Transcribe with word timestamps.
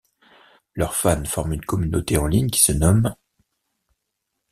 Leurs 0.73 0.95
fans 0.95 1.25
forment 1.25 1.53
une 1.53 1.63
communauté 1.63 2.17
en 2.17 2.25
ligne 2.25 2.49
qui 2.49 2.59
se 2.59 2.71
nomme'. 2.71 3.13